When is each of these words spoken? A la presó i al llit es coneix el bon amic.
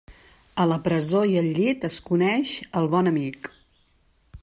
A 0.63 0.63
la 0.69 0.77
presó 0.87 1.21
i 1.33 1.37
al 1.43 1.51
llit 1.59 1.87
es 1.91 2.01
coneix 2.09 2.57
el 2.83 2.91
bon 2.97 3.15
amic. 3.15 3.55